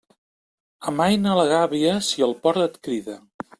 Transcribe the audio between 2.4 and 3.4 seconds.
port et crida.